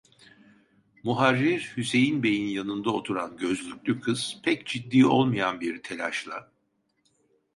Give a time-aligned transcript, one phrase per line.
[1.03, 6.51] Muharrir Hüseyin beyin yanında oturan gözlüklü kız, pek ciddi olmayan bir telaşla: